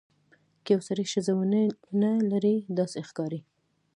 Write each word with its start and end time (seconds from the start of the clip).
که 0.63 0.69
یو 0.75 0.81
سړی 0.87 1.05
ښځه 1.13 1.31
ونه 1.39 2.11
لري 2.31 2.55
داسې 2.77 2.99
ښکاري. 3.09 3.39